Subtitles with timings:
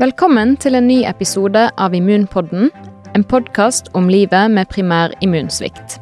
[0.00, 2.70] Velkommen til en ny episode av Immunpodden,
[3.12, 5.98] en podkast om livet med primær immunsvikt.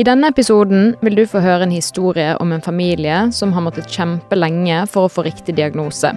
[0.00, 3.92] I denne episoden vil du få høre en historie om en familie som har måttet
[3.92, 6.14] kjempe lenge for å få riktig diagnose.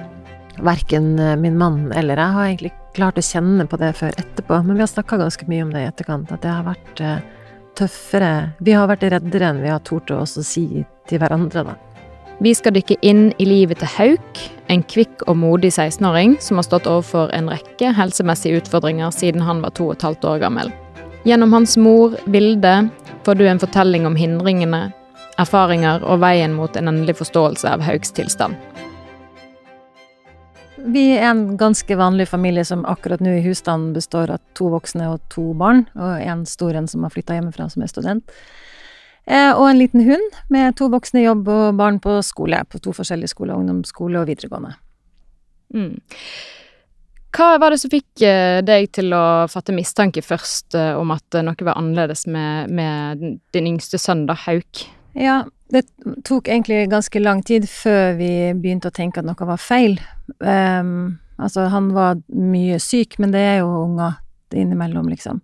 [0.64, 4.64] Verken eh, min mann eller jeg har egentlig klart å kjenne på det før etterpå,
[4.64, 7.24] men vi har snakka ganske mye om det i etterkant, at det har vært eh,
[7.76, 11.82] tøffere Vi har vært reddere enn vi har tort å si til hverandre, da.
[12.42, 14.40] Vi skal dykke inn i livet til Hauk,
[14.72, 19.62] en kvikk og modig 16-åring som har stått overfor en rekke helsemessige utfordringer siden han
[19.62, 20.72] var to og et halvt år gammel.
[21.28, 22.74] Gjennom hans mor, Vilde,
[23.24, 24.88] får du en fortelling om hindringene,
[25.40, 28.58] erfaringer og veien mot en endelig forståelse av Hauks tilstand.
[30.84, 35.14] Vi er en ganske vanlig familie som akkurat nå i husstanden består av to voksne
[35.14, 38.36] og to barn, og en stor en som har flytta hjemmefra, som er student.
[39.26, 42.82] Eh, og en liten hund med to voksne i jobb og barn på skole, på
[42.84, 44.76] to forskjellige skoler, ungdomsskole og videregående.
[45.74, 45.96] Mm.
[47.34, 51.40] Hva var det som fikk eh, deg til å fatte mistanke først eh, om at
[51.42, 53.24] noe var annerledes med, med
[53.56, 54.84] din yngste sønn, da, Hauk?
[55.18, 55.86] Ja, det
[56.28, 58.30] tok egentlig ganske lang tid før vi
[58.60, 59.98] begynte å tenke at noe var feil.
[60.40, 64.20] Um, altså, han var mye syk, men det er jo unger
[64.54, 65.42] innimellom, liksom.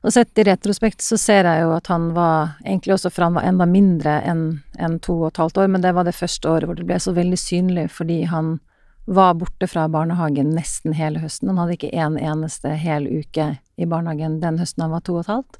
[0.00, 3.36] Og sett i retrospekt så ser jeg jo at han var egentlig også for han
[3.36, 4.44] var enda mindre enn
[4.80, 6.96] en to og et halvt år, men det var det første året hvor det ble
[7.02, 8.56] så veldig synlig fordi han
[9.10, 11.50] var borte fra barnehagen nesten hele høsten.
[11.50, 15.24] Han hadde ikke en eneste hel uke i barnehagen den høsten han var to og
[15.24, 15.58] et halvt.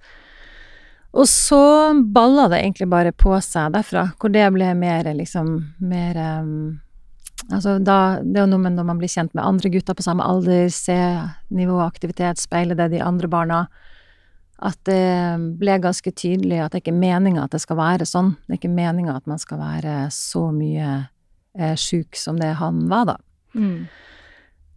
[1.10, 1.62] Og så
[2.14, 6.78] balla det egentlig bare på seg derfra, hvor det ble mer liksom mer um,
[7.50, 10.04] Altså da Det er jo noe med når man blir kjent med andre gutter på
[10.04, 10.94] samme alder, se
[11.48, 13.62] nivå av aktivitet, speile det de andre barna
[14.60, 18.34] at det ble ganske tydelig at det ikke er meninga at det skal være sånn.
[18.44, 20.92] Det er ikke meninga at man skal være så mye
[21.58, 23.18] eh, sjuk som det han var, da.
[23.56, 23.88] Mm.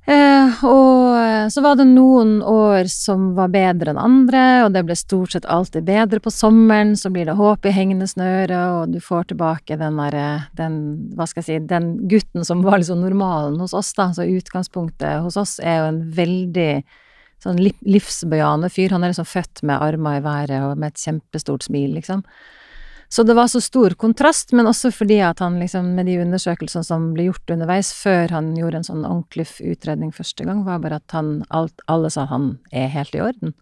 [0.03, 4.97] Eh, og så var det noen år som var bedre enn andre, og det ble
[4.99, 6.91] stort sett alltid bedre på sommeren.
[6.99, 10.81] Så blir det håp i hengende snøre, og du får tilbake den derre den,
[11.15, 14.11] Hva skal jeg si Den gutten som var liksom normalen hos oss, da.
[14.15, 16.71] Så utgangspunktet hos oss er jo en veldig
[17.43, 18.95] sånn livsbejaende fyr.
[18.95, 22.23] Han er liksom født med armer i været og med et kjempestort smil, liksom.
[23.13, 26.87] Så det var så stor kontrast, men også fordi at han liksom, med de undersøkelsene
[26.87, 30.97] som ble gjort underveis, før han gjorde en sånn ordentlig utredning første gang, var bare
[30.97, 33.53] at han alt, Alle sa han er helt i orden.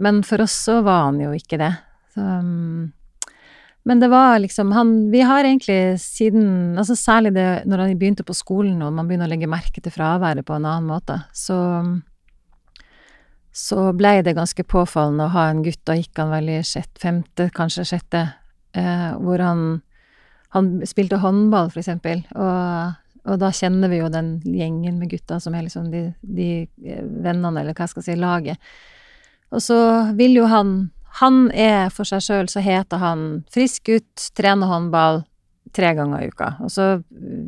[0.00, 1.74] Men for oss så var han jo ikke det.
[2.14, 2.94] Så, um,
[3.84, 8.24] men det var liksom han Vi har egentlig siden Altså særlig det når han begynte
[8.24, 11.58] på skolen og man begynner å legge merke til fraværet på en annen måte, så
[13.54, 16.98] så blei det ganske påfallende å ha en gutt, da gikk han vel i sjette,
[16.98, 18.26] femte, kanskje sjette,
[18.74, 19.82] eh, hvor han
[20.54, 22.92] Han spilte håndball, for eksempel, og,
[23.24, 27.00] og, da kjenner vi jo den gjengen med gutta som er liksom de, de eh,
[27.02, 28.60] vennene, eller hva jeg skal si, laget.
[29.50, 29.78] Og så
[30.14, 35.24] vil jo han Han er for seg sjøl, så heter han frisk gutt, trener håndball
[35.74, 36.54] tre ganger i uka.
[36.62, 36.86] Og så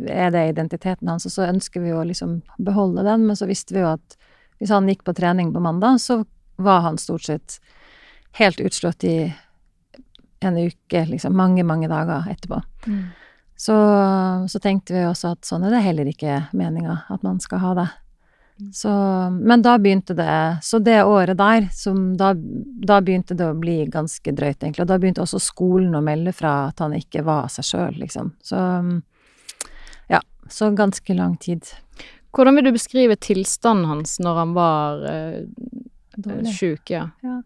[0.07, 3.75] er det identiteten hans, og så ønsker vi å liksom beholde den, men så visste
[3.75, 4.19] vi jo at
[4.59, 6.23] hvis han gikk på trening på mandag, så
[6.57, 7.59] var han stort sett
[8.39, 9.35] helt utslått i
[10.41, 12.61] en uke, liksom mange, mange dager etterpå.
[12.87, 13.05] Mm.
[13.57, 13.77] Så,
[14.49, 17.71] så, tenkte vi også at sånn er det heller ikke meninga at man skal ha
[17.79, 17.87] det.
[18.61, 18.69] Mm.
[18.73, 18.91] Så,
[19.37, 22.31] men da begynte det Så det året der, som da,
[22.89, 24.85] da, begynte det å bli ganske drøyt, egentlig.
[24.85, 28.33] Og da begynte også skolen å melde fra at han ikke var seg sjøl, liksom.
[28.45, 28.61] Så
[30.13, 31.69] ja, så ganske lang tid.
[32.37, 36.91] Hvordan vil du beskrive tilstanden hans når han var eh, sjuk?
[36.93, 37.09] Ja.
[37.25, 37.41] ja.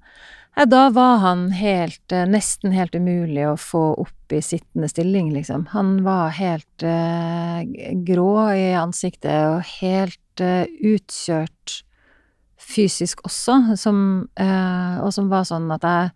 [0.66, 5.68] Da var han helt uh, Nesten helt umulig å få opp i sittende stilling, liksom.
[5.72, 7.62] Han var helt eh,
[8.06, 11.80] grå i ansiktet og helt eh, utkjørt
[12.70, 13.96] fysisk også, som,
[14.38, 16.12] og som var sånn at jeg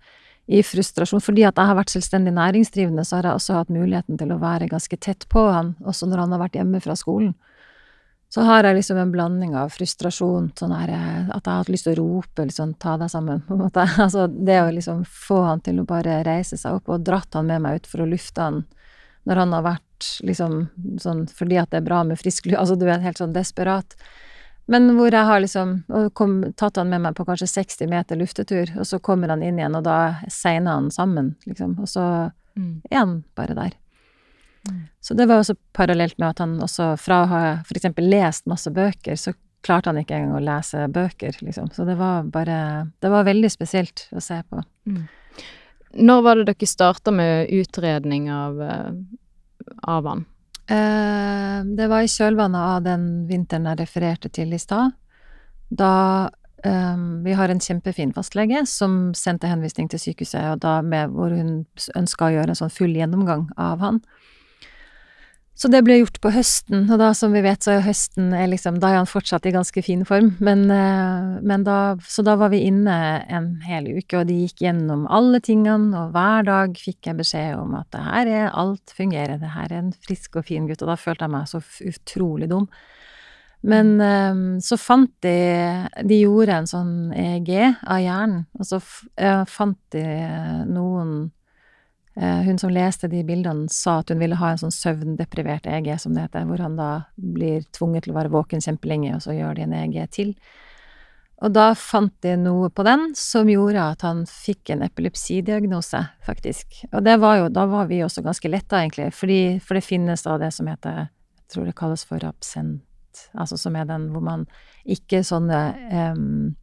[0.46, 1.24] i frustrasjon.
[1.24, 4.38] Fordi at jeg har vært selvstendig næringsdrivende, så har jeg også hatt muligheten til å
[4.38, 7.34] være ganske tett på han, også når han har vært hjemme fra skolen
[8.34, 11.86] så har jeg liksom en blanding av frustrasjon, sånn her at jeg har hatt lyst
[11.86, 13.84] til å rope liksom ta deg sammen, på en måte.
[14.04, 17.46] Altså det å liksom få han til å bare reise seg opp og dratt han
[17.46, 18.64] med meg ut for å lufte han
[19.24, 20.56] når han har vært liksom
[21.00, 23.94] sånn fordi at det er bra med frisk luft, altså du er helt sånn desperat.
[24.66, 25.76] Men hvor jeg har liksom
[26.18, 29.62] kom, tatt han med meg på kanskje 60 meter luftetur, og så kommer han inn
[29.62, 32.04] igjen, og da segner han sammen, liksom, og så
[32.58, 32.74] mm.
[32.90, 33.78] er han bare der.
[35.00, 37.40] Så det var også parallelt med at han også fra å ha
[37.74, 39.34] eksempel lest masse bøker, så
[39.64, 41.70] klarte han ikke engang å lese bøker, liksom.
[41.72, 44.62] Så det var bare Det var veldig spesielt å se på.
[44.86, 45.04] Mm.
[45.94, 48.92] Når var det dere starta med utredning av, eh,
[49.82, 50.24] av han?
[50.66, 54.92] Eh, det var i kjølvannet av den vinteren jeg refererte til i stad.
[55.70, 56.30] Da
[56.64, 61.30] eh, Vi har en kjempefin fastlege som sendte henvisning til sykehuset, og da med, hvor
[61.30, 61.66] hun
[61.96, 64.00] ønska å gjøre en sånn full gjennomgang av han.
[65.54, 68.48] Så det ble gjort på høsten, og da, som vi vet, så er høsten er
[68.50, 72.34] liksom Da er han fortsatt i ganske fin form, men, eh, men da Så da
[72.40, 72.96] var vi inne
[73.30, 77.54] en hel uke, og de gikk gjennom alle tingene, og hver dag fikk jeg beskjed
[77.60, 80.82] om at det her er alt fungerer, det her er en frisk og fin gutt,
[80.82, 82.66] og da følte jeg meg så utrolig dum.
[83.62, 85.38] Men eh, så fant de
[86.02, 87.54] De gjorde en sånn EEG
[87.86, 88.82] av hjernen, og så
[89.46, 90.04] fant de
[90.66, 91.43] noen Eh,
[92.14, 96.14] hun som leste de bildene, sa at hun ville ha en sånn søvndeprivert EG, som
[96.14, 99.58] det heter, hvor han da blir tvunget til å være våken kjempelenge, og så gjør
[99.58, 100.30] de en EG til.
[101.42, 106.84] Og da fant de noe på den som gjorde at han fikk en epilepsidiagnose, faktisk.
[106.92, 110.24] Og det var jo, da var vi også ganske letta, egentlig, fordi, for det finnes
[110.24, 111.08] da det som heter,
[111.42, 112.84] jeg tror det kalles for absent,
[113.34, 114.46] altså som er den hvor man
[114.90, 115.58] ikke sånne
[116.14, 116.54] um,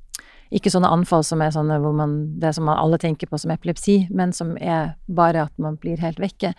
[0.51, 4.07] ikke sånne anfall som er sånne hvor man Det som alle tenker på som epilepsi,
[4.11, 6.53] men som er bare at man blir helt vekke.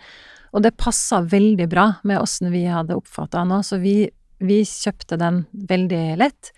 [0.53, 4.09] Og det passa veldig bra med åssen vi hadde oppfatta han òg, så vi,
[4.41, 6.53] vi, kjøpte den veldig lett.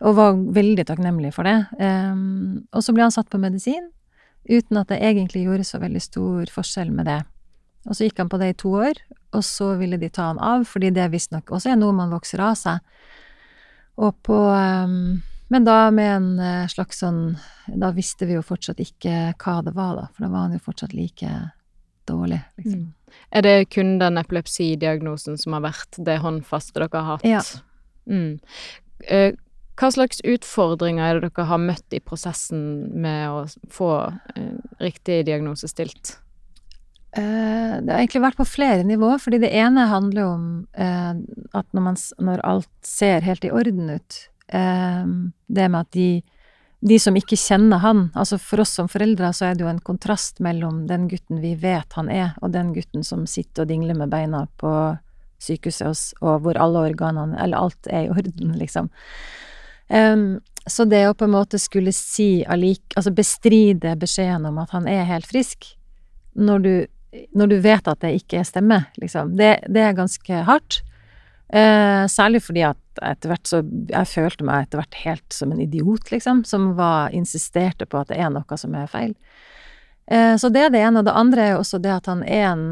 [0.00, 1.58] Og var veldig takknemlige for det.
[1.76, 3.90] Um, og så ble han satt på medisin,
[4.48, 7.20] uten at det egentlig gjorde så veldig stor forskjell med det.
[7.88, 9.00] Og så gikk han på det i to år,
[9.36, 12.40] og så ville de ta han av, fordi det visstnok også er noe man vokser
[12.44, 12.80] av seg.
[14.00, 17.34] Og på um, men da med en eh, slags sånn
[17.66, 20.62] Da visste vi jo fortsatt ikke hva det var, da, for da var han jo
[20.62, 21.30] fortsatt like
[22.06, 22.86] dårlig, liksom.
[22.86, 23.18] Mm.
[23.30, 27.26] Er det kun den epilepsidiagnosen som har vært det håndfaste dere har hatt?
[27.26, 27.42] Ja.
[28.06, 28.38] Mm.
[29.10, 29.34] Eh,
[29.80, 32.62] hva slags utfordringer er det dere har møtt i prosessen
[33.02, 33.92] med å få
[34.36, 36.16] eh, riktig diagnose stilt?
[37.10, 40.44] Eh, det har egentlig vært på flere nivåer, fordi det ene handler om
[40.78, 46.22] at når, man, når alt ser helt i orden ut, det med at de,
[46.80, 49.82] de som ikke kjenner han, altså for oss som foreldre så er det jo en
[49.84, 53.98] kontrast mellom den gutten vi vet han er, og den gutten som sitter og dingler
[53.98, 54.72] med beina på
[55.40, 58.90] sykehuset, og hvor alle organene, eller alt er i orden, liksom.
[59.90, 64.74] Um, så det å på en måte skulle si allik, altså bestride beskjeden om at
[64.76, 65.72] han er helt frisk,
[66.38, 66.74] når du,
[67.34, 70.82] når du vet at det ikke stemmer, liksom, det, det er ganske hardt.
[71.52, 75.62] Eh, særlig fordi at etter hvert så Jeg følte meg etter hvert helt som en
[75.62, 79.16] idiot, liksom, som var insisterte på at det er noe som er feil.
[80.10, 81.00] Eh, så det er det ene.
[81.00, 82.64] Og det andre er jo også det at han er en,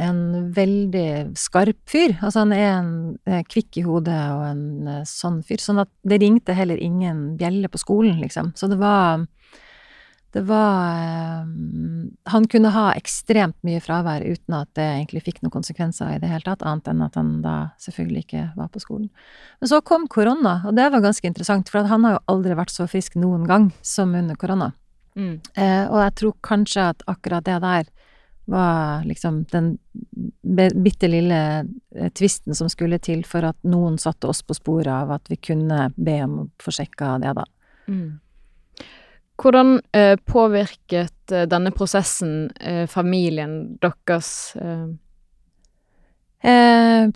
[0.00, 0.20] en
[0.56, 2.16] veldig skarp fyr.
[2.20, 2.92] Altså han er en
[3.28, 5.62] eh, kvikk i hodet og en eh, sånn fyr.
[5.62, 8.52] Sånn at det ringte heller ingen bjelle på skolen, liksom.
[8.56, 9.24] Så det var
[10.36, 11.46] det var eh,
[12.24, 16.28] Han kunne ha ekstremt mye fravær uten at det egentlig fikk noen konsekvenser i det
[16.28, 19.06] hele tatt, annet enn at han da selvfølgelig ikke var på skolen.
[19.62, 22.74] Men så kom korona, og det var ganske interessant, for han har jo aldri vært
[22.74, 24.74] så frisk noen gang som under korona.
[25.16, 25.38] Mm.
[25.56, 27.88] Eh, og jeg tror kanskje at akkurat det der
[28.52, 29.72] var liksom den
[30.84, 31.40] bitte lille
[31.96, 35.40] eh, tvisten som skulle til for at noen satte oss på sporet av at vi
[35.40, 37.48] kunne be om å få sjekka det, da.
[37.88, 38.20] Mm.
[39.36, 44.54] Hvordan eh, påvirket eh, denne prosessen eh, familien deres?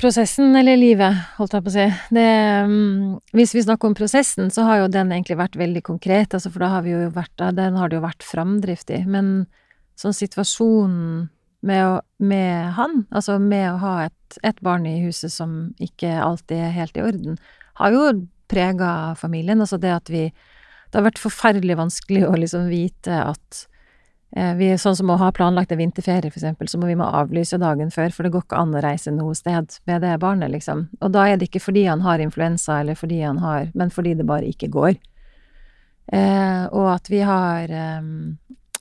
[0.01, 1.85] Prosessen eller livet, holdt jeg på å si.
[2.17, 2.31] Det,
[2.67, 6.51] um, hvis vi snakker om prosessen, så har jo den egentlig vært veldig konkret, altså
[6.51, 9.05] for da har vi jo vært Den har det jo vært framdrift i.
[9.07, 9.45] Men
[10.01, 11.29] sånn situasjonen
[11.61, 16.11] med, å, med han, altså med å ha et, et, barn i huset som ikke
[16.25, 17.39] alltid er helt i orden,
[17.79, 18.07] har jo
[18.51, 19.63] prega familien.
[19.63, 20.27] Altså det at vi
[20.91, 23.61] det har vært forferdelig vanskelig å liksom vite at
[24.37, 27.07] eh, vi, Sånn som å ha planlagt en vinterferie, for eksempel, så må vi må
[27.07, 30.51] avlyse dagen før, for det går ikke an å reise noe sted med det barnet,
[30.55, 30.89] liksom.
[31.01, 34.17] Og da er det ikke fordi han har influensa, eller fordi han har Men fordi
[34.19, 34.99] det bare ikke går.
[36.11, 38.03] Eh, og at vi har eh,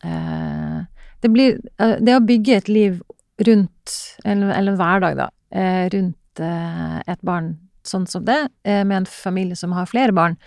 [0.01, 0.77] eh
[1.21, 3.01] Det blir eh, Det å bygge et liv
[3.45, 3.91] rundt,
[4.25, 9.55] eller, eller en hverdag, da, eh, rundt et barn sånn som det, med en familie
[9.59, 10.37] som har flere barn,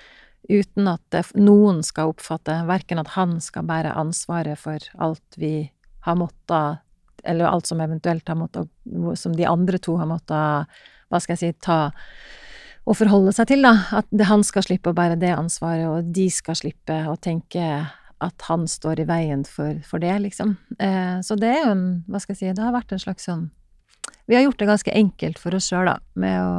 [0.49, 5.71] uten at noen skal oppfatte verken at han skal bære ansvaret for alt vi
[6.07, 6.83] har måttet
[7.25, 8.67] Eller alt som eventuelt har måttet
[9.15, 10.67] Som de andre to har måttet,
[11.09, 11.93] hva skal jeg si, ta
[12.83, 13.77] og forholde seg til, da.
[13.95, 17.63] At han skal slippe å bære det ansvaret, og de skal slippe å tenke
[18.23, 20.57] at han står i veien for, for det, liksom.
[20.79, 23.27] Eh, så det er jo en, hva skal jeg si, det har vært en slags
[23.27, 23.49] sånn
[24.31, 26.53] Vi har gjort det ganske enkelt for oss sjøl, da, med å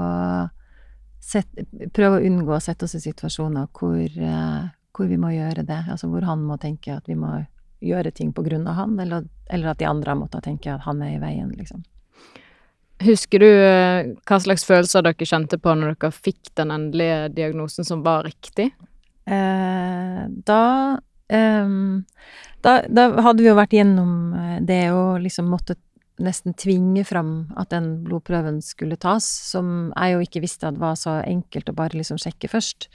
[1.23, 1.47] set,
[1.95, 5.81] prøve å unngå å sette oss i situasjoner hvor, uh, hvor, vi må gjøre det.
[5.93, 7.37] Altså hvor han må tenke at vi må
[7.83, 10.85] gjøre ting på grunn av han, eller, eller at de andre har måttet tenke at
[10.85, 11.83] han er i veien, liksom.
[13.03, 17.87] Husker du eh, hva slags følelser dere kjente på når dere fikk den endelige diagnosen
[17.87, 18.69] som var riktig?
[19.25, 20.61] Eh, da,
[21.27, 21.73] eh,
[22.63, 25.75] da Da hadde vi jo vært gjennom eh, det og liksom måtte
[26.21, 30.97] nesten tvinge fram at den blodprøven skulle tas, som jeg jo ikke visste at var
[30.99, 32.89] så enkelt å bare liksom sjekke først,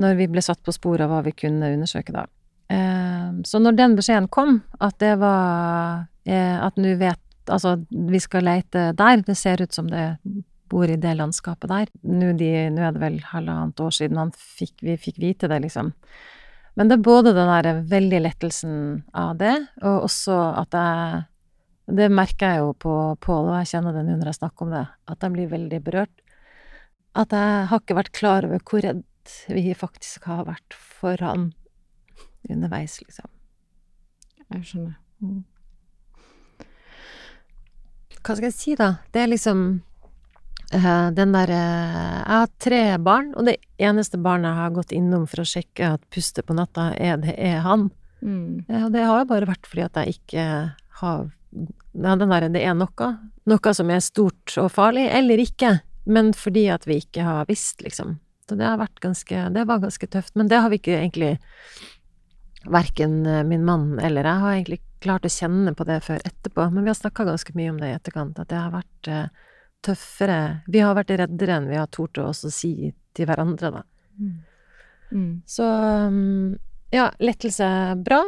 [0.00, 2.24] når vi ble satt på sporet av hva vi kunne undersøke da.
[2.72, 8.16] Eh, så når den beskjeden kom, at det var eh, At nå vet Altså, vi
[8.24, 9.20] skal leite der.
[9.20, 10.14] Det ser ut som det
[10.72, 11.90] bor i det landskapet der.
[12.08, 15.90] Nå, de, nå er det vel halvannet år siden fikk, vi fikk vite det, liksom.
[16.74, 18.78] Men det er både den der veldig lettelsen
[19.12, 19.52] av det,
[19.84, 21.20] og også at jeg
[21.84, 24.72] Det merker jeg jo på Pål, og jeg kjenner det nå når jeg snakker om
[24.72, 26.22] det, at jeg blir veldig berørt.
[27.14, 29.04] At jeg har ikke vært klar over hvor redd
[29.52, 31.52] vi faktisk har vært for han
[32.48, 33.28] underveis, liksom.
[34.52, 34.96] Jeg skjønner.
[35.24, 35.44] Mm
[38.24, 38.94] hva skal jeg si, da?
[39.12, 39.64] Det er liksom
[40.72, 44.94] uh, den derre uh, Jeg har tre barn, og det eneste barnet jeg har gått
[44.96, 47.90] innom for å sjekke at puster på natta, er, det er han.
[48.24, 48.64] Mm.
[48.70, 50.46] Uh, og det har jo bare vært fordi at jeg ikke
[51.02, 53.10] har ja, den derre Det er noe.
[53.50, 55.78] Noe som er stort og farlig, eller ikke.
[56.04, 58.18] Men fordi at vi ikke har visst, liksom.
[58.48, 60.34] Så det har vært ganske Det var ganske tøft.
[60.36, 61.36] Men det har vi ikke egentlig
[62.64, 66.84] Verken min mann eller jeg har egentlig klart å kjenne på det før etterpå, men
[66.84, 69.50] vi har snakka ganske mye om det i etterkant, at det har vært uh,
[69.84, 70.38] tøffere
[70.70, 72.72] Vi har vært reddere enn vi har tort å også si
[73.14, 73.82] til hverandre, da.
[74.18, 74.32] Mm.
[75.14, 75.32] Mm.
[75.46, 75.66] Så
[76.08, 76.54] um,
[76.94, 77.68] ja, lettelse
[78.00, 78.22] bra.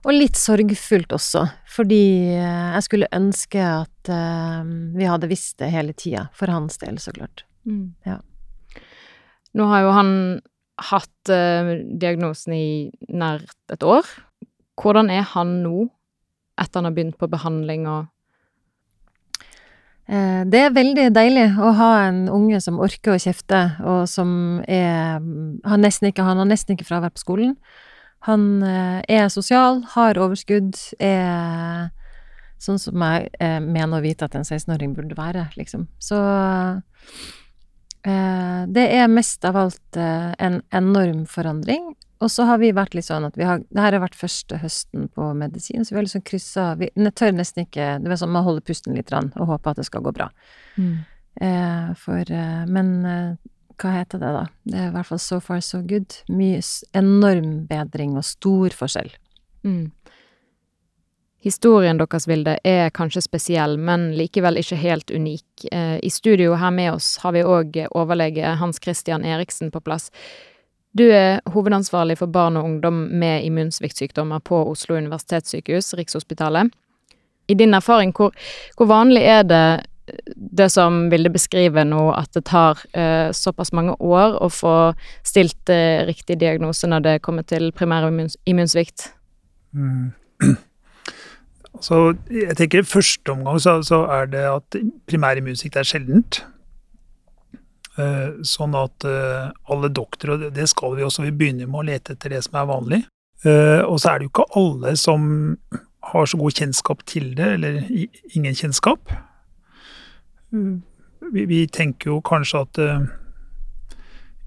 [0.00, 4.62] Og litt sorgfullt også, fordi uh, jeg skulle ønske at uh,
[4.96, 7.44] vi hadde visst det hele tida, for hans del, så klart.
[7.68, 7.92] Mm.
[8.08, 8.16] Ja.
[9.58, 10.12] Nå har jo han
[10.80, 12.68] hatt diagnosen i
[13.12, 14.06] nær et år.
[14.80, 15.90] Hvordan er han nå,
[16.60, 18.06] etter han har begynt på behandling og
[20.08, 24.62] eh, Det er veldig deilig å ha en unge som orker å kjefte, og som
[24.64, 25.20] er
[25.80, 27.54] nesten ikke, han har nesten ikke fravær på skolen.
[28.28, 31.88] Han eh, er sosial, har overskudd, er
[32.60, 35.88] sånn som jeg eh, mener å vite at en 16-åring burde være, liksom.
[36.02, 36.20] Så
[38.00, 43.24] det er mest av alt en enorm forandring, og så har vi vært litt sånn
[43.28, 46.24] at vi har Det her har vært første høsten på medisin, så vi har liksom
[46.24, 49.80] kryssa Vi tør nesten ikke Det er sånn man holder pusten litt og håper at
[49.80, 50.28] det skal gå bra.
[50.76, 50.98] Mm.
[51.40, 53.32] Eh, for eh, Men eh,
[53.80, 54.44] hva heter det, da?
[54.68, 56.20] Det er i hvert fall so far so good.
[56.28, 56.60] Mye
[56.96, 59.10] enorm bedring og stor forskjell.
[59.64, 59.90] Mm.
[61.40, 65.64] Historien deres, Vilde, er kanskje spesiell, men likevel ikke helt unik.
[65.72, 70.10] Eh, I studio her med oss har vi òg overlege Hans Christian Eriksen på plass.
[70.92, 76.68] Du er hovedansvarlig for barn og ungdom med immunsviktsykdommer på Oslo universitetssykehus, Rikshospitalet.
[77.48, 78.34] I din erfaring, hvor,
[78.76, 79.64] hvor vanlig er det
[80.36, 84.74] det som Vilde beskriver nå, at det tar uh, såpass mange år å få
[85.26, 89.10] stilt uh, riktig diagnose når det kommer til primær immunsvikt?
[89.76, 90.10] Mm.
[91.80, 92.00] Så
[92.30, 94.76] jeg tenker I første omgang så, så er det at
[95.08, 96.42] primær immunsvikt er sjeldent.
[98.00, 101.86] Eh, sånn at eh, alle doktorer, og det skal vi også, vi begynner med å
[101.88, 103.00] lete etter det som er vanlig.
[103.44, 105.24] Eh, og så er det jo ikke alle som
[106.10, 107.80] har så god kjennskap til det, eller
[108.36, 109.12] ingen kjennskap.
[110.50, 112.78] Vi, vi tenker jo kanskje at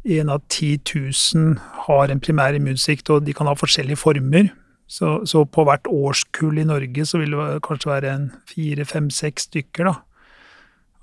[0.03, 4.49] en av 10 000 har en primær immunsvikt, og de kan ha forskjellige former.
[4.87, 9.07] Så, så, på hvert årskull i Norge så vil det kanskje være en fire, fem,
[9.09, 9.93] seks stykker da,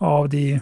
[0.05, 0.61] av de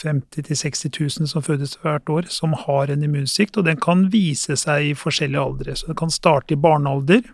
[0.00, 4.56] 50 000-60 000 som fødes hvert år, som har en immunsvikt, og den kan vise
[4.60, 5.76] seg i forskjellige aldre.
[5.76, 7.24] Så det kan starte i barnealder,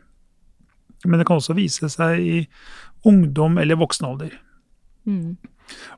[1.04, 2.38] men det kan også vise seg i
[3.06, 4.32] ungdom eller voksenalder.
[5.06, 5.36] Mm.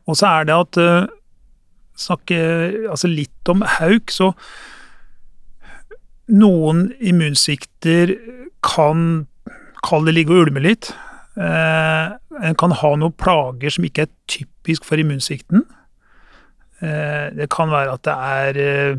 [0.08, 1.14] Og så er det at uh,
[1.98, 2.36] Snakke
[2.86, 4.28] altså litt om hauk, så
[6.30, 8.12] noen immunsvikter
[8.62, 9.26] kan
[9.82, 10.92] Kall det ligge og ulme litt.
[11.34, 15.64] Uh, en kan ha noen plager som ikke er typisk for immunsvikten.
[16.80, 18.98] Eh, det kan være at det er eh,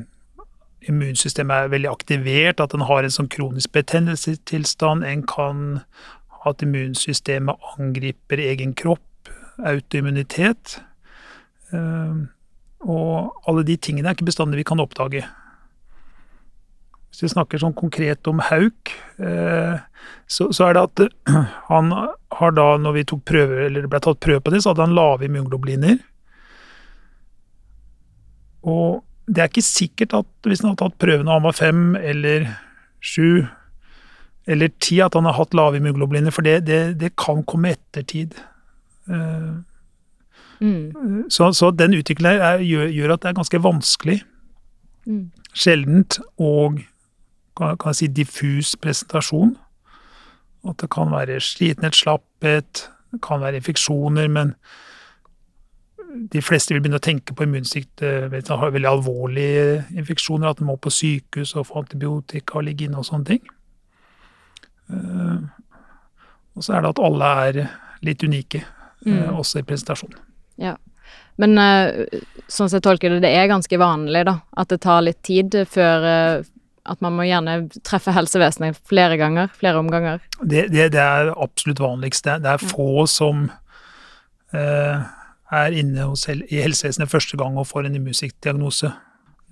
[0.89, 5.05] immunsystemet er veldig aktivert, at en har en sånn kronisk betennelsestilstand.
[5.07, 5.61] En kan
[6.47, 9.03] at immunsystemet angriper egen kropp,
[9.67, 10.79] autoimmunitet.
[11.73, 12.21] Eh,
[12.79, 15.25] og alle de tingene er ikke bestandig vi kan oppdage.
[17.09, 18.93] Hvis vi snakker sånn konkret om Hauk,
[20.29, 21.01] så, så, er det at
[21.71, 24.71] han har da, når vi tok prøver, eller det ble tatt prøve på det, så
[24.71, 25.97] hadde han lave immunglobuliner.
[28.69, 31.83] Og det er ikke sikkert at hvis han hadde tatt prøven da han var fem
[31.99, 32.47] eller
[33.03, 33.43] sju
[34.49, 38.33] eller ti, at han har hatt lave immunoglobuliner, for det, det, det, kan komme ettertid.
[39.09, 39.57] Uh,
[40.61, 41.29] Mm.
[41.31, 44.23] Så, så den utviklingen er, gjør, gjør at det er ganske vanskelig,
[45.07, 45.31] Mm.
[45.55, 46.81] sjeldent, og
[47.57, 49.53] kan, kan jeg si diffus presentasjon.
[50.67, 54.51] At det kan være slitenhet, slapphet, det kan være infeksjoner, men
[56.33, 60.65] de fleste vil begynne å tenke på immunsvikt eh, har veldig alvorlige infeksjoner, at de
[60.67, 63.47] må på sykehus og få antibiotika og ligge inne og sånne ting.
[64.91, 65.39] Eh,
[66.57, 67.69] Og så er det at alle er
[68.03, 69.35] litt unike, eh, Mm.
[69.39, 70.15] også i presentasjon.
[71.39, 72.19] Men eh,
[72.51, 75.55] sånn som jeg tolker det, det er ganske vanlig da, at det tar litt tid
[75.71, 76.47] før eh,
[76.89, 80.23] at man må gjerne treffe helsevesenet flere ganger, flere omganger.
[80.41, 82.25] Det, det, det er absolutt vanligst.
[82.25, 83.45] Det, det er få som
[84.55, 85.05] eh,
[85.61, 88.91] er inne hos, i helsevesenet første gang og får en immunsiktdiagnose.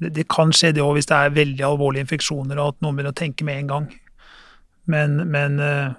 [0.02, 2.98] Det, det kan skje det òg hvis det er veldig alvorlige infeksjoner og at noen
[2.98, 3.88] begynner å tenke med en gang.
[4.92, 5.96] Men, men eh,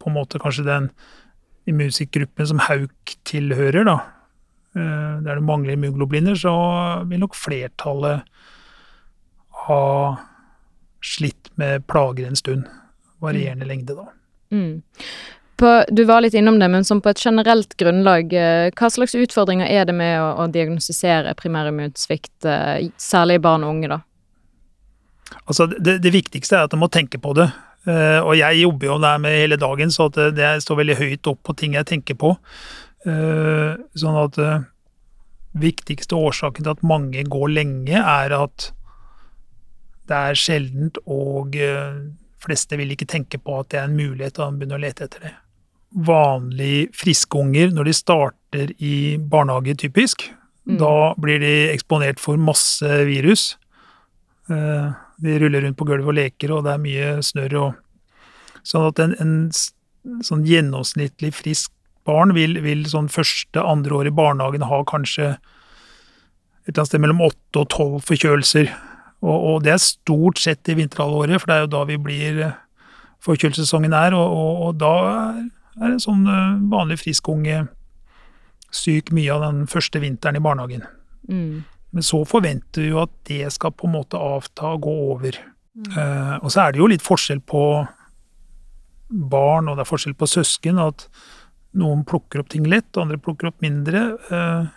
[0.00, 0.90] på en måte kanskje den
[1.66, 3.98] immunsviktgruppen som Hauk tilhører, da,
[4.76, 6.54] eh, der det mangler immunglobuliner, så
[7.08, 8.22] vil nok flertallet
[9.66, 10.16] ha
[11.02, 12.68] slitt med plager en stund.
[13.22, 14.10] Varierende lengde, da.
[14.52, 14.82] Mm.
[15.56, 19.14] På, du var litt innom det, men som på et generelt grunnlag, eh, hva slags
[19.16, 24.02] utfordringer er det med å, å diagnostisere primærimmunsvikt, eh, særlig i barn og unge, da?
[25.46, 27.48] Altså, det, det viktigste er at de må tenke på det.
[27.86, 31.30] Eh, og jeg jobber jo der med hele dagen, så at det, står veldig høyt
[31.30, 32.34] opp på ting jeg tenker på.
[33.06, 34.66] Eh, sånn at eh,
[35.56, 38.70] viktigste årsaken til at mange går lenge, er at
[40.06, 41.98] det er sjeldent, og eh,
[42.42, 45.06] fleste vil ikke tenke på at det er en mulighet, og de begynner å lete
[45.06, 45.34] etter det.
[46.06, 50.28] Vanlig friske unger, når de starter i barnehage, typisk,
[50.66, 50.78] Mm.
[50.80, 53.54] da blir de eksponert for masse virus.
[55.22, 57.82] De ruller rundt på gulvet og leker, og det er mye snørr og
[58.66, 61.70] Sånn at en, en sånn gjennomsnittlig frisk
[62.06, 65.36] barn vil, vil sånn første, andre år i barnehagen ha kanskje
[66.66, 68.72] et eller annet sted mellom åtte og tolv forkjølelser.
[69.22, 72.42] Og, og det er stort sett i vinterhalvåret, for det er jo da vi blir
[72.48, 72.58] eh,
[73.22, 74.94] forkjølelsessesongen er, og, og, og da
[75.78, 77.62] er en sånn eh, vanlig frisk unge
[78.74, 80.82] syk mye av den første vinteren i barnehagen.
[81.30, 81.62] Mm.
[81.96, 85.38] Men så forventer vi jo at det skal på en måte avta og gå over.
[85.96, 87.62] Eh, og så er det jo litt forskjell på
[89.08, 90.82] barn, og det er forskjell på søsken.
[90.82, 91.06] At
[91.80, 94.04] noen plukker opp ting lett, og andre plukker opp mindre.
[94.28, 94.68] Eh,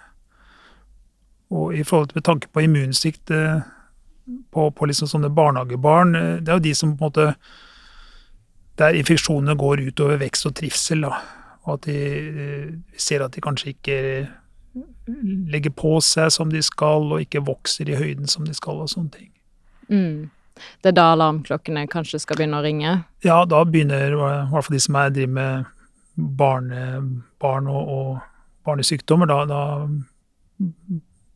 [1.60, 3.68] og i forhold til med tanke på immunsvikt eh,
[4.56, 7.34] på, på liksom sånne barnehagebarn, eh, det er jo de som på en måte
[8.80, 11.18] Der infeksjonene går utover vekst og trivsel, da.
[11.68, 13.98] Og at de eh, ser at de kanskje ikke
[15.52, 18.92] legger på seg som de skal, og ikke vokser i høyden som de skal, og
[18.92, 19.32] sånne ting.
[19.90, 20.30] Mm.
[20.84, 22.96] Det er da alarmklokkene kanskje skal begynne å ringe?
[23.26, 25.70] Ja, da begynner i hvert fall de som er, driver med
[26.40, 26.86] barne,
[27.40, 28.10] barn og, og
[28.68, 29.62] barnesykdommer, da, da,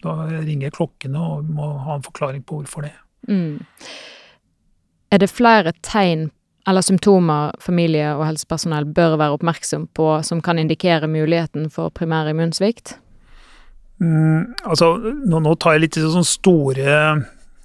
[0.03, 2.95] da ringer klokkene og vi må ha en forklaring på hvorfor det.
[3.29, 3.63] Mm.
[5.13, 6.29] Er det flere tegn
[6.67, 12.29] eller symptomer familie og helsepersonell bør være oppmerksom på som kan indikere muligheten for primær
[12.31, 12.97] immunsvikt?
[14.01, 16.95] Mm, altså, nå, nå tar jeg litt sånn store,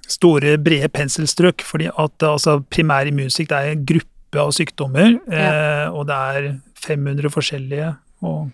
[0.07, 6.05] store, brede penselstrøk, fordi at altså, primær immunsvikt er en gruppe av sykdommer, eh, og
[6.07, 6.49] det er
[6.85, 7.89] 500 forskjellige
[8.21, 8.49] og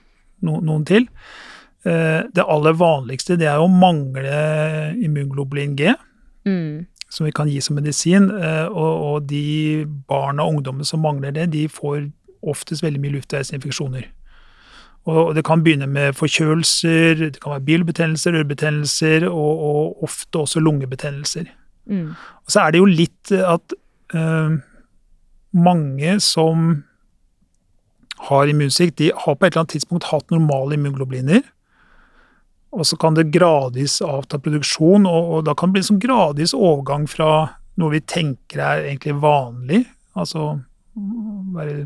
[0.45, 1.05] no, noen til.
[1.85, 5.93] Eh, det aller vanligste det er å mangle immunglobulin G,
[6.45, 6.85] Mm.
[7.09, 11.31] som vi kan gi som medisin, eh, og, og de barna og ungdommene som mangler
[11.33, 12.11] det, de får
[12.45, 14.05] oftest veldig mye luftveisinfeksjoner.
[15.05, 20.63] Og det kan begynne med forkjølelser, det kan være bilbetennelser, ørebetennelser, og, og ofte også
[20.65, 21.51] lungebetennelser.
[21.85, 22.15] Mm.
[22.17, 23.75] Og så er det jo litt at
[24.17, 24.55] øh,
[25.53, 26.71] mange som
[28.29, 31.43] har immunsvikt, de har på et eller annet tidspunkt hatt normale immunglobuliner.
[32.75, 36.55] Og så kan det gradvis avta produksjon, og, og da kan det bli sånn gradvis
[36.57, 37.29] overgang fra
[37.79, 39.83] noe vi tenker er egentlig vanlig,
[40.15, 40.55] altså
[41.55, 41.85] være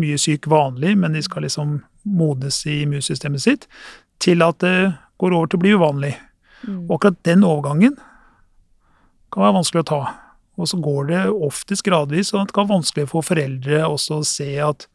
[0.00, 3.68] mye syk vanlig, men de skal liksom modnes i immunsystemet sitt,
[4.22, 6.14] til at det går over til å bli uvanlig.
[6.66, 6.86] Mm.
[6.88, 7.96] Og akkurat den overgangen
[9.32, 10.02] kan være vanskelig å ta.
[10.60, 14.26] Og så går det oftest gradvis, og det kan være vanskelig for foreldre også å
[14.28, 14.86] se at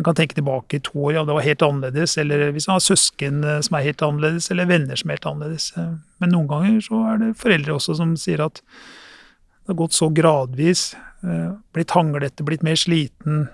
[0.00, 2.78] en kan tenke tilbake i to år, ja, det var helt annerledes, eller hvis man
[2.78, 5.66] har søsken eh, som er helt annerledes, eller venner som er helt annerledes.
[5.76, 5.90] Eh,
[6.24, 10.08] Men noen ganger så er det foreldre også som sier at det har gått så
[10.08, 13.50] gradvis, eh, blitt hanglete, blitt mer sliten.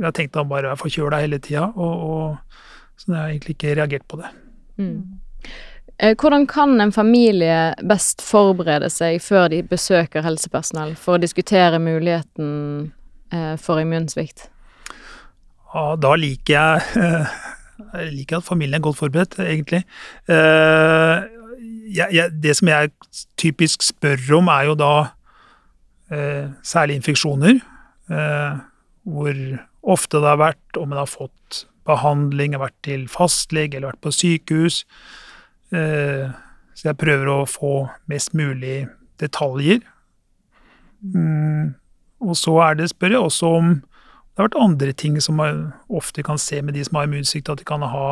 [0.00, 4.18] Jeg tenkte han bare er forkjøla hele tida, så jeg har egentlig ikke reagert på
[4.20, 4.30] det.
[4.80, 5.20] Mm.
[5.98, 11.78] Eh, Hvordan kan en familie best forberede seg før de besøker helsepersonell for å diskutere
[11.78, 12.48] muligheten
[13.30, 14.48] eh, for immunsvikt?
[15.74, 16.82] Ja, da liker jeg
[17.94, 19.80] Jeg liker at familien er godt forberedt, egentlig.
[20.30, 21.24] Eh,
[21.90, 22.90] jeg, jeg, det som jeg
[23.38, 24.92] typisk spør om, er jo da
[26.62, 27.56] særlig infeksjoner.
[29.04, 29.36] Hvor
[29.94, 34.04] ofte det har vært, om en har fått behandling, har vært til fastlege eller vært
[34.04, 34.82] på sykehus.
[35.74, 36.32] Eh,
[36.74, 37.74] så jeg prøver å få
[38.10, 38.86] mest mulig
[39.22, 39.82] detaljer.
[41.04, 41.74] Mm,
[42.24, 43.74] og så er det, spør jeg også om
[44.34, 47.52] det har vært andre ting som man ofte kan se med de som har immunsvikt,
[47.52, 48.08] at de kan ha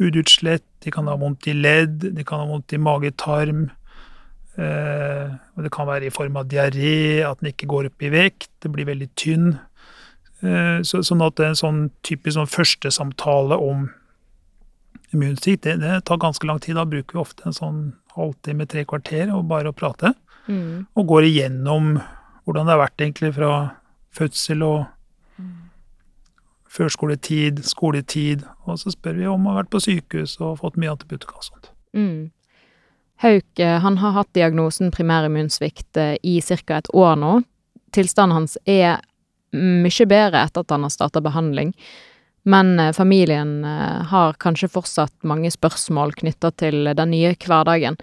[0.00, 3.68] hudutslett, de kan ha vondt i ledd, de kan ha vondt i mage-tarm.
[4.60, 5.30] Eh,
[5.62, 8.72] det kan være i form av diaré, at den ikke går opp i vekt, det
[8.74, 9.54] blir veldig tynn.
[10.44, 13.88] Eh, så, sånn at en sånn typisk sånn førstesamtale om
[15.14, 16.76] immunsvikt, det, det, tar ganske lang tid.
[16.76, 17.80] Da bruker vi ofte en sånn
[18.16, 20.12] halvtime, tre kvarter og bare å prate.
[20.50, 20.86] Mm.
[20.98, 21.96] Og går igjennom
[22.44, 23.52] hvordan det har vært egentlig fra
[24.16, 24.80] fødsel og
[25.38, 25.54] mm.
[26.76, 28.44] førskoletid, skoletid.
[28.66, 31.48] Og så spør vi om han har vært på sykehus og fått mye antibiotika og
[31.48, 31.72] sånt.
[31.96, 32.30] Mm.
[33.20, 36.78] Hauk han har hatt diagnosen primærimmunsvikt immunsvikt i ca.
[36.78, 37.32] et år nå.
[37.92, 39.02] Tilstanden hans er
[39.52, 41.74] mye bedre etter at han har starta behandling.
[42.42, 47.98] Men eh, familien eh, har kanskje fortsatt mange spørsmål knytta til den nye hverdagen.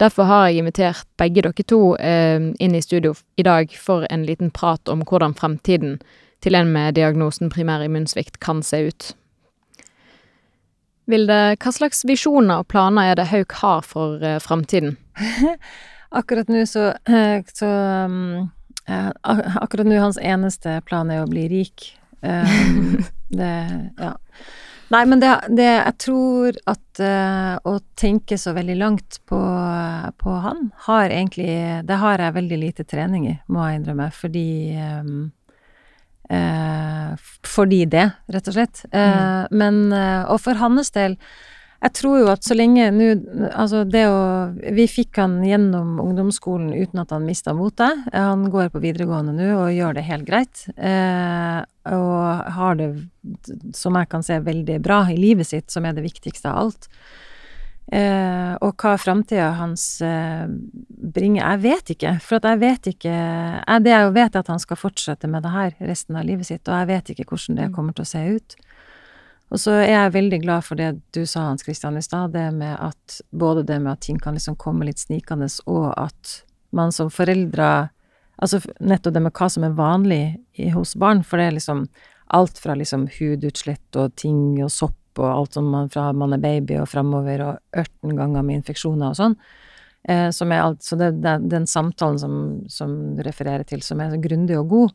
[0.00, 4.24] Derfor har jeg invitert begge dere to eh, inn i studio i dag for en
[4.28, 5.98] liten prat om hvordan fremtiden
[6.40, 9.10] til en med diagnosen primær immunsvikt kan se ut.
[11.10, 14.96] Vilde, hva slags visjoner og planer er det Hauk har for uh, fremtiden?
[16.10, 17.66] akkurat nå så, eh, så
[18.06, 18.50] um,
[19.30, 21.92] Akkurat nå hans eneste plan er å bli rik.
[22.20, 22.98] Um,
[23.30, 23.54] det
[24.00, 24.16] Ja.
[24.90, 29.38] Nei, men det, det, Jeg tror at uh, å tenke så veldig langt på,
[30.18, 31.52] på, han, har egentlig
[31.86, 35.30] Det har jeg veldig lite trening i, må jeg innrømme, fordi um,
[37.50, 38.84] Fordi det, rett og slett.
[38.92, 39.56] Uh, mm.
[39.58, 39.80] Men
[40.30, 41.16] Og for hans del
[41.80, 43.08] jeg tror jo at så lenge nå
[43.48, 44.20] Altså, det å
[44.76, 48.04] Vi fikk han gjennom ungdomsskolen uten at han mista motet.
[48.12, 50.66] Han går på videregående nå og gjør det helt greit.
[50.76, 52.90] Eh, og har det,
[53.76, 56.90] som jeg kan se, veldig bra i livet sitt, som er det viktigste av alt.
[57.90, 62.12] Eh, og hva framtida hans eh, bringer, jeg vet ikke.
[62.22, 65.42] For at jeg vet ikke jeg, Det jeg vet, er at han skal fortsette med
[65.42, 67.74] det her resten av livet sitt, og jeg vet ikke hvordan det mm.
[67.74, 68.56] kommer til å se ut.
[69.50, 72.46] Og så er jeg veldig glad for det du sa, Hans Christian, i stad, det
[72.54, 76.36] med at både det med at ting kan liksom komme litt snikende, og at
[76.70, 77.90] man som foreldre
[78.40, 80.22] Altså nettopp det med hva som er vanlig
[80.56, 81.82] i, hos barn, for det er liksom
[82.32, 86.42] alt fra liksom hudutslett og ting og sopp og alt som man fra man er
[86.42, 89.36] baby og framover, og ørten ganger med infeksjoner og sånn.
[90.08, 92.36] Eh, som er alt, så det er den samtalen som,
[92.72, 94.94] som du refererer til, som er så grundig og god.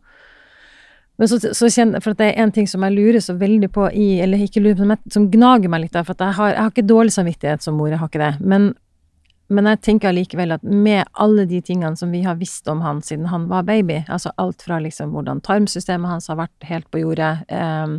[1.17, 3.85] Men så, så kjenner, For det er en ting som jeg lurer så veldig på
[3.95, 6.63] i Eller ikke lurer på, men som gnager meg litt, der, for jeg har, jeg,
[6.63, 8.33] har, ikke dårlig samvittighet som mor, jeg har ikke det.
[8.41, 8.73] Men,
[9.47, 12.99] men jeg tenker allikevel at med alle de tingene som vi har visst om han
[13.05, 17.05] siden han var baby, altså alt fra liksom hvordan tarmsystemet hans har vært helt på
[17.05, 17.95] jordet, eh,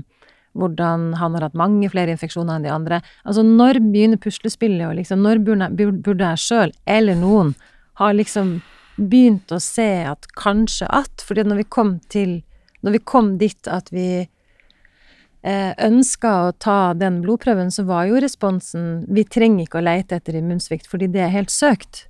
[0.56, 4.96] hvordan han har hatt mange flere infeksjoner enn de andre Altså, når begynner puslespillet, og
[4.98, 7.54] liksom Når burde, jeg sjøl, eller noen,
[8.00, 8.60] ha liksom
[8.96, 12.38] begynt å se at kanskje at fordi når vi kom til
[12.84, 18.20] når vi kom dit at vi eh, ønska å ta den blodprøven, så var jo
[18.22, 22.06] responsen vi trenger ikke å leite etter immunsvikt fordi det er helt søkt.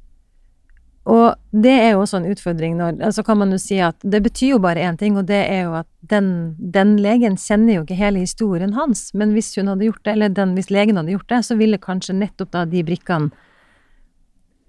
[1.07, 4.19] Og det er jo også en utfordring når Altså kan man jo si at det
[4.25, 7.85] betyr jo bare én ting, og det er jo at den, den, legen kjenner jo
[7.85, 11.15] ikke hele historien hans, men hvis hun hadde gjort det, eller den, hvis legen hadde
[11.15, 13.31] gjort det, så ville kanskje nettopp da de brikkene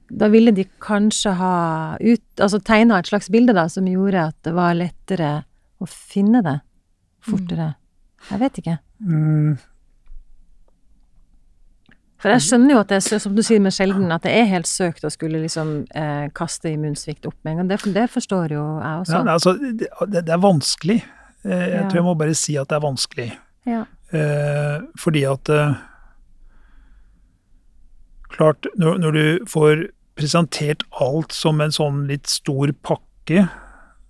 [0.10, 1.56] da ville de kanskje ha
[2.00, 5.32] ut, altså tegna et slags bilde da, som gjorde at det var lettere
[5.84, 6.60] å finne det
[7.28, 7.74] fortere?
[8.30, 8.78] Jeg vet ikke.
[9.04, 9.58] Mm.
[12.18, 14.48] For jeg skjønner jo at det er, som du sier med sjelden, at det er
[14.50, 17.70] helt søkt å skulle liksom eh, kaste immunsvikt opp med en gang.
[17.70, 19.20] Det, det, forstår jo jeg også.
[19.20, 20.98] Ja, altså, det, det, er vanskelig.
[21.46, 21.84] Eh, jeg ja.
[21.86, 23.28] tror jeg må bare si at det er vanskelig.
[23.70, 23.84] Ja.
[24.16, 25.78] Eh, fordi at eh,
[28.38, 29.80] Klart, når, når, du får
[30.20, 33.48] presentert alt som en sånn litt stor pakke,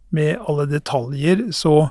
[0.10, 1.90] med alle detaljer, så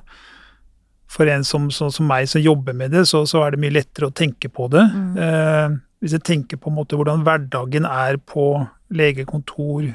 [1.17, 3.79] for en som, som, som meg som jobber med det, så, så, er det mye
[3.79, 4.85] lettere å tenke på det.
[4.93, 5.13] Mm.
[5.25, 8.51] Eh, hvis jeg tenker på en måte hvordan hverdagen er på
[8.95, 9.89] legekontor,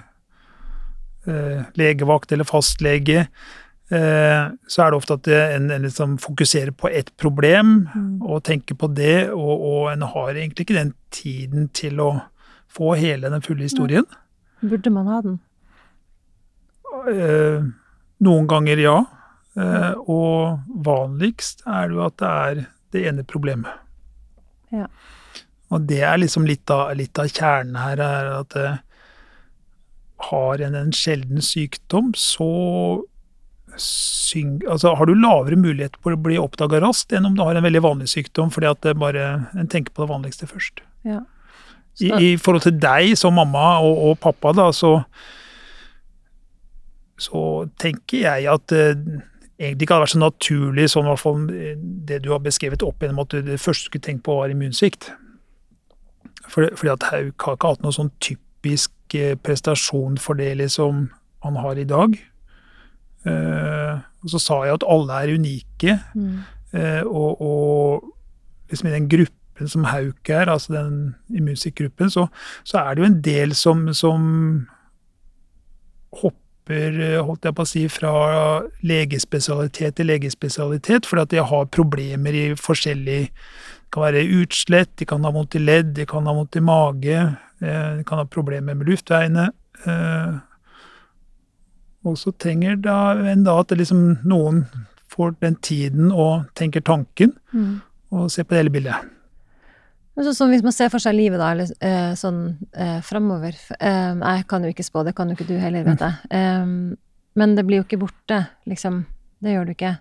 [1.30, 3.28] eh, legevakt eller fastlege,
[3.94, 8.18] eh, så er det ofte at en, en liksom fokuserer på ett problem mm.
[8.26, 12.12] og tenker på det, og, og, en har egentlig ikke den tiden til å
[12.72, 14.08] få hele den fulle historien.
[14.62, 15.40] Burde man ha den?
[17.12, 17.64] Eh,
[18.26, 19.00] noen ganger ja.
[19.60, 22.62] Eh, og vanligst er det jo at det er
[22.96, 23.82] det ene problemet.
[24.72, 24.88] Ja.
[25.72, 28.80] Og det er liksom litt av, litt av kjernen her, er at eh,
[30.32, 32.52] har en en sjelden sykdom, så
[33.80, 37.56] syng, altså har du lavere mulighet for å bli oppdaga raskt enn om du har
[37.56, 40.84] en veldig vanlig sykdom, fordi at det bare, en tenker på det vanligste først.
[41.08, 41.22] Ja.
[42.00, 45.00] I, I forhold til deg som mamma og, og pappa, da, så
[47.22, 47.42] så
[47.78, 49.22] tenker jeg at det
[49.62, 51.76] egentlig ikke hadde vært så naturlig, i hvert fall eh,
[52.10, 55.12] det du har beskrevet opp gjennom at du det første skulle tenkt på var immunsvikt.
[56.50, 61.08] Fordi, fordi at Hauk har ikke hatt noe sånn typisk eh, prestasjon for det liksom
[61.46, 62.18] han har i dag.
[63.26, 66.42] Uh, og så sa jeg at alle er unike, Mm.
[66.72, 68.04] Uh, og, og
[68.72, 72.28] liksom i den gruppen som Hauk er, altså den immunsviktgruppen, så,
[72.64, 74.22] så er det jo en del som, som
[76.22, 76.41] hopper,
[76.74, 78.12] eh, holdt jeg på å si, fra
[78.84, 85.06] legespesialitet til legespesialitet, fordi at de har problemer i forskjellig Det kan være utslett, de
[85.06, 87.18] kan ha vondt i ledd, de kan ha vondt i mage,
[87.62, 89.50] eh, de kan ha problemer med luftveiene.
[89.86, 90.40] eh,
[92.06, 94.66] Og så trenger da en da at liksom noen
[95.10, 97.82] får den tiden og tenker tanken, Mm.
[98.12, 98.96] og ser på det hele bildet.
[100.22, 103.58] Men sånn som hvis man ser for seg livet, da, eller eh, sånn eh, framover
[103.80, 106.14] eh, Jeg kan jo ikke spå, det kan jo ikke du heller, vet jeg.
[106.38, 106.62] Eh,
[107.42, 108.38] men det blir jo ikke borte,
[108.70, 109.10] liksom.
[109.42, 109.98] Det gjør du ikke.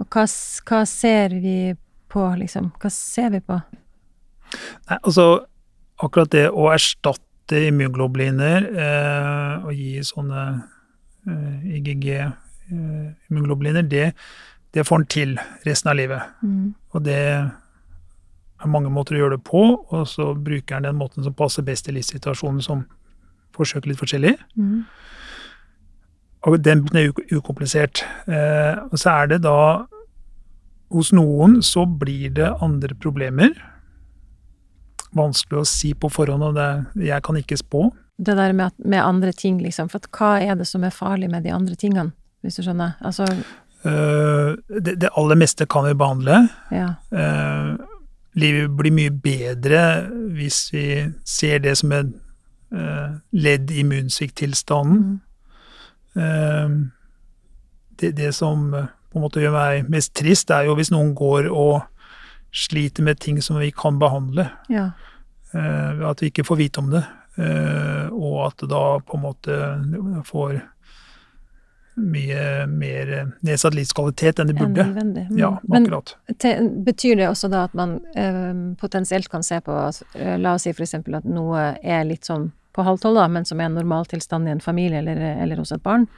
[0.00, 1.76] Og hva, hva ser vi
[2.08, 2.72] på, liksom?
[2.80, 3.56] Hva ser vi på?
[4.88, 5.44] Nei, altså
[6.00, 10.64] akkurat det å erstatte immunglobuliner eh, og gi sånne
[11.28, 14.16] eh, IGG-immunglobuliner, det,
[14.72, 15.36] det får en til
[15.68, 16.24] resten av livet.
[16.40, 16.72] Mm.
[16.96, 17.20] Og det
[18.64, 21.64] er mange måter å gjøre det på, og så bruker han den måten som passer
[21.66, 22.84] best i livssituasjonen, som
[23.54, 24.34] forsøker litt forskjellig.
[24.58, 24.84] Mm.
[26.44, 28.02] Og den er ukomplisert.
[28.28, 29.58] Eh, og så er det da
[30.94, 33.54] Hos noen så blir det andre problemer.
[35.16, 36.68] Vanskelig å si på forhånd, og det,
[37.08, 37.88] jeg kan ikke spå.
[38.14, 39.88] Det der med, at, med andre ting, liksom.
[39.90, 42.12] For at hva er det som er farlig med de andre tingene,
[42.44, 42.94] hvis du skjønner?
[43.02, 43.26] Altså,
[43.84, 46.46] Eh, det, det aller meste kan vi behandle.
[46.72, 46.94] ja.
[47.10, 47.74] Eh,
[48.34, 49.80] livet blir mye bedre
[50.34, 50.86] hvis vi
[51.28, 52.10] ser det som et
[52.74, 55.20] eh, ledd i immunsvikttilstanden.
[56.14, 56.22] Mm.
[56.22, 56.76] Eh,
[58.00, 61.14] det, det som eh, på en måte gjør meg mest trist, er jo hvis noen
[61.14, 61.84] går og
[62.54, 64.48] sliter med ting som vi kan behandle.
[64.70, 64.90] ja.
[65.54, 67.04] at vi ikke får vite om det.
[68.10, 69.58] og at da på en måte
[70.26, 70.56] får
[71.94, 73.10] mye mer
[73.46, 74.84] nedsatt livskvalitet enn de burde.
[74.84, 75.38] Mm.
[75.38, 75.86] Ja, Men
[76.40, 80.56] te, betyr det også da at man eh, potensielt kan se på at, eh, La
[80.56, 83.78] oss si eksempel at noe er litt sånn på halvtolv, da, men som er en
[83.78, 86.08] normaltilstand i en familie eller, eller hos et barn.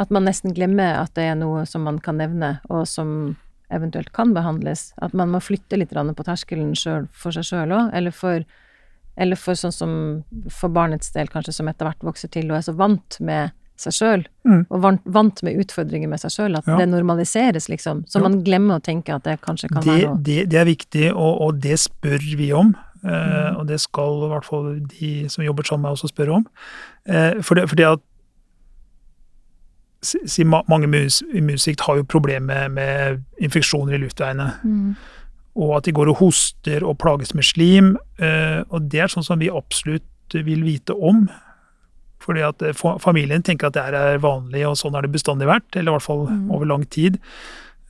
[0.00, 3.36] At man nesten glemmer at det er noe som man kan nevne, og som
[3.74, 4.94] eventuelt kan behandles.
[5.04, 8.46] At man må flytte litt på terskelen selv, for seg sjøl òg, eller for
[9.18, 9.92] eller for sånn som
[10.46, 13.92] for barnets del, kanskje, som etter hvert vokser til og er så vant med seg
[13.92, 14.66] sjøl, Mm.
[14.70, 14.80] og
[15.12, 16.76] vant, med utfordringer med seg sjøl, at Ja.
[16.78, 18.04] det normaliseres, liksom.
[18.08, 18.22] Så jo.
[18.28, 21.12] man glemmer å tenke at det kanskje kan Det, være noe det, det er viktig,
[21.14, 22.74] og, og det spør vi om.
[23.04, 23.56] Eh, Mm.
[23.60, 26.46] Og det skal i hvert fall de som jobber sammen med meg også spørre om.
[27.06, 28.00] Eh, for det, fordi at
[30.02, 31.10] si, si, mange med
[31.42, 34.48] musikt har jo problemer med, med infeksjoner i luftveiene.
[34.64, 34.96] Mm.
[35.58, 37.96] Og at de går og hoster og plages med slim.
[38.18, 41.28] Eh, og det er sånn som vi absolutt vil vite om.
[42.28, 45.70] Fordi at eh, familien tenker at det er vanlig, og sånn har det bestandig vært.
[45.74, 46.50] Eller i hvert fall Mm.
[46.52, 47.16] over lang tid.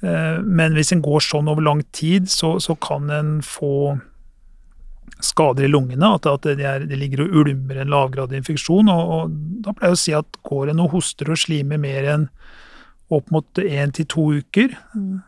[0.03, 3.98] Eh, men hvis en går sånn over lang tid, så, så kan en få
[5.20, 6.14] skader i lungene.
[6.14, 8.90] At, at det, er, det ligger og ulmer en lavgradig infeksjon.
[8.92, 9.33] Og, og
[9.64, 12.29] da pleier jeg å si at går en og hoster og slimer mer enn
[13.11, 15.22] opp mot én til to uker, Mm.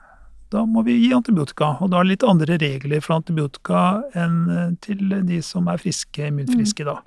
[0.52, 1.76] da må vi gi antibiotika.
[1.80, 5.78] Og da er det litt andre regler for antibiotika enn eh, til de som er
[5.80, 6.98] friske, immunfriske, da.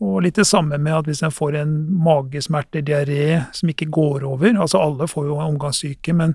[0.00, 4.26] Og litt det samme med at hvis en får en magesmerte, diaré, som ikke går
[4.28, 6.34] over Altså alle får jo omgangssyke, men,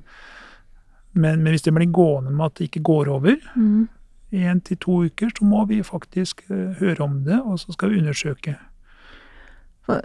[1.13, 3.87] men, men hvis det blir gående med at det ikke går over Mm.
[4.33, 7.89] én til to uker, så må vi faktisk eh, høre om det, og så skal
[7.89, 8.55] vi undersøke.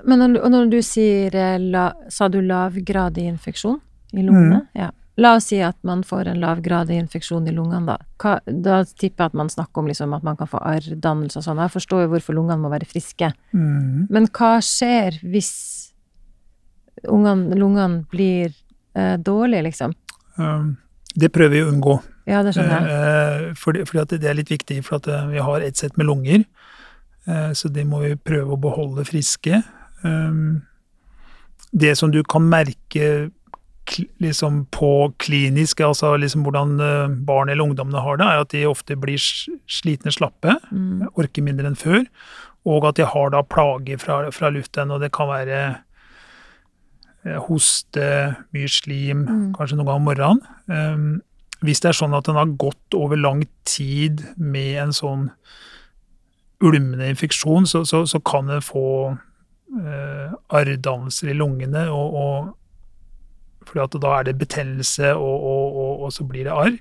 [0.04, 3.80] Men når, når du sier eh, la, Sa du lavgradig infeksjon
[4.12, 4.66] i lungene?
[4.74, 4.90] Ja.
[5.16, 7.96] La oss si at man får en lavgradig infeksjon i lungene, da.
[8.20, 11.46] Hva, da tipper jeg at man snakker om liksom at man kan få arrdannelse og
[11.46, 11.62] sånn.
[11.64, 13.30] Jeg forstår jo hvorfor lungene må være friske.
[13.56, 14.10] Mm.
[14.12, 15.54] Men hva skjer hvis
[17.08, 18.52] ungene, lungene blir
[18.96, 19.96] eh, dårlige, liksom?
[20.36, 20.76] Um,
[21.16, 21.96] Det prøver vi å unngå.
[22.28, 22.92] Ja, det skjønner jeg.
[22.92, 25.96] Eh, fordi, fordi at det er litt viktig, for at eh, vi har ett sett
[25.96, 26.44] med lunger.
[27.24, 29.62] Eh, så det må vi prøve å beholde friske.
[30.04, 30.66] Um,
[31.72, 33.30] det som du kan merke
[34.20, 38.64] liksom på klinisk, altså liksom hvordan eh, barn eller ungdommene har det, er at de
[38.66, 41.06] ofte blir slitne, slappe, Mm.
[41.14, 42.06] orker mindre enn før,
[42.66, 45.60] og at de har da plager fra, fra luften, og det kan være
[47.26, 49.54] eh, hoste, mye slim, Mm.
[49.54, 50.42] kanskje noen gang om morgenen.
[50.68, 51.22] Um,
[51.62, 55.30] hvis det er sånn at den har gått over lang tid med en sånn
[56.62, 62.54] ulmende infeksjon, så, så, så kan den få uh, arrdannelser i lungene, og, og
[63.82, 66.76] at da er det betennelse, og, og, og, og så blir det arr.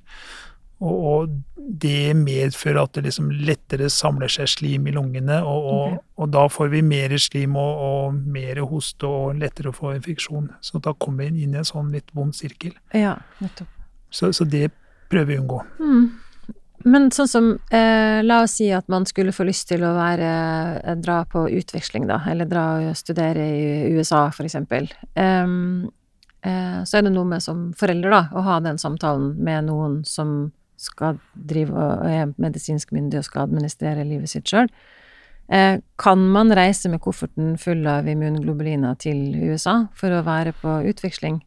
[0.86, 6.04] Og, det medfører at det liksom lettere samler seg slim i lungene, og, og, Ok.
[6.21, 10.52] og da får vi mer slim og, mer hoste og lettere å få infeksjon.
[10.62, 12.76] Så da kommer vi inn i en sånn litt vond sirkel.
[12.93, 13.71] Ja, nettopp.
[14.12, 14.69] Så, så det
[15.10, 15.63] prøver vi å unngå.
[15.80, 16.06] Mm.
[16.86, 20.32] Men sånn som eh, La oss si at man skulle få lyst til å være
[20.84, 24.91] eh, dra på utveksling, da, eller dra og studere i USA, for eksempel.
[25.17, 25.56] Em,
[25.88, 25.94] eh,
[26.45, 30.51] så er det noe med som forelder, da, å ha den samtalen med noen som
[30.77, 34.69] skal drive og er medisinsk myndig og skal administrere livet sitt sjøl.
[35.47, 40.79] Eh, kan man reise med kofferten full av immunglobuliner til USA for å være på
[40.89, 41.39] utveksling?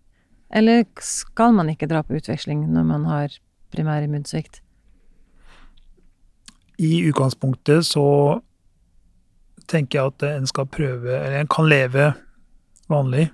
[0.54, 3.34] Eller skal man ikke dra på utveksling når man har
[3.74, 4.62] primær immunsvikt?
[6.78, 8.06] I utgangspunktet så
[9.68, 12.12] tenker jeg at en skal prøve, eller en kan leve
[12.88, 13.26] vanlig.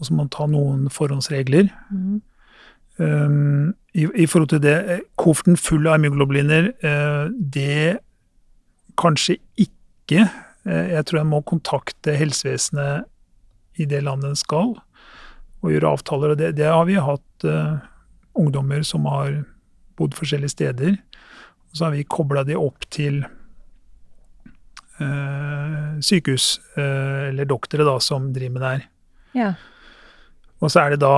[0.00, 1.68] Og så må man ta noen forhåndsregler.
[1.92, 2.20] Mm.
[3.00, 8.00] Um, i, I forhold til det, eh, kofferten full av immunoglobuliner, uh, det
[9.00, 10.26] kanskje ikke.
[10.66, 13.06] uh, jeg tror en må kontakte helsevesenet
[13.80, 14.74] i det landet en skal,
[15.60, 16.34] og gjøre avtaler.
[16.34, 17.80] Og det, det har vi hatt uh,
[18.40, 19.42] ungdommer som har
[20.00, 20.96] bodd forskjellige steder.
[21.70, 23.20] Og så har vi kobla de opp til
[25.00, 28.86] eh, sykehus, eh, eller doktere, da, som driver med det her.
[29.38, 29.50] Ja.
[30.60, 31.14] Og så er det da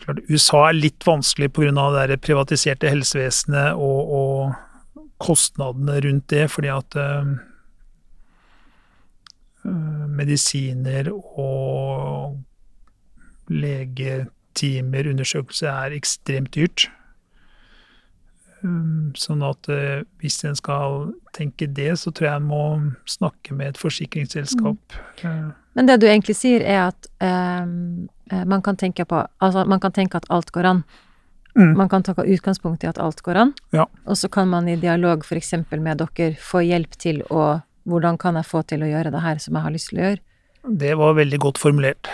[0.00, 2.06] klart, USA er litt vanskelig pga.
[2.06, 7.32] det privatiserte helsevesenet og, og kostnadene rundt det, fordi at eh,
[9.64, 12.38] eh, medisiner og
[13.50, 16.88] legetimer, undersøkelse, er ekstremt dyrt.
[18.60, 22.64] Um, Sånn at eh, hvis en skal tenke det, så tror jeg en må
[23.08, 24.96] snakke med et forsikringsselskap.
[25.24, 25.52] Mm.
[25.78, 27.72] Men det du egentlig sier, er at eh,
[28.46, 30.84] man kan på Altså, man kan tenke at alt går an.
[31.56, 31.76] Mm.
[31.76, 33.86] Man kan ta utgangspunkt i at alt går an, Ja.
[34.06, 38.34] og så kan man i dialog eksempel med dere få hjelp til å Hvordan kan
[38.36, 40.18] jeg få til å gjøre det her som jeg har lyst til å gjøre?
[40.78, 42.06] Det var veldig godt formulert.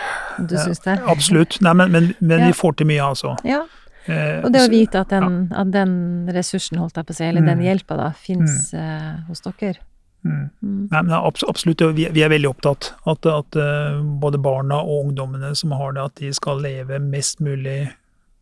[0.47, 0.95] Du syns det?
[1.05, 1.57] Absolutt.
[1.61, 2.45] Nei, men, men, men Ja.
[2.47, 3.35] vi får til mye, altså.
[3.43, 3.65] Ja.
[4.07, 7.25] Eh, Og det å vite at den, at den ressursen, holdt jeg på å si,
[7.25, 7.65] eller den Mm.
[7.67, 9.75] hjelpa da, fins eh, hos dere.
[10.23, 10.49] Mm.
[10.61, 10.87] Mm.
[10.91, 15.53] Nei, men absolutt, vi, vi er veldig opptatt at, at eh, både barna og ungdommene
[15.55, 17.79] som har det, at de skal leve mest mulig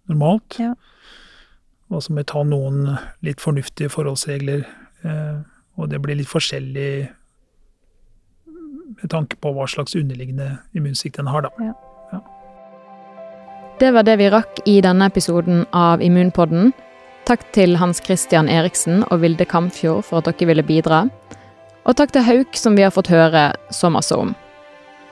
[0.10, 0.60] normalt.
[0.62, 0.74] Ja.
[1.94, 4.66] Og så må vi ta noen litt fornuftige forholdsregler.
[5.06, 5.38] eh,
[5.76, 6.90] og det blir litt forskjellig
[8.96, 11.72] med tanke på hva slags underliggende immunsvikt en har, da.
[13.80, 16.72] Det var det vi rakk i denne episoden av Immunpodden.
[17.28, 21.02] Takk til Hans Christian Eriksen og Vilde Kamfjord for at dere ville bidra.
[21.86, 24.34] Og takk til Hauk, som vi har fått høre så masse om.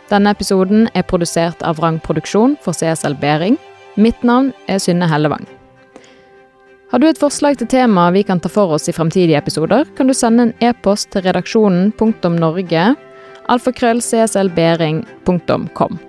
[0.10, 3.58] Denne episoden er produsert av Vrang Produksjon for CSL Bering.
[3.96, 5.46] Mitt navn er Synne Hellevang.
[6.94, 10.08] Har du et forslag til tema vi kan ta for oss i fremtidige episoder, kan
[10.10, 12.96] du sende en e-post til redaksjonen.norge Norge,
[14.08, 16.00] cslbering.com.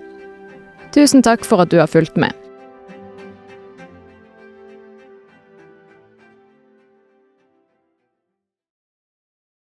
[0.93, 2.44] Tusen takk for at du har fulgt med.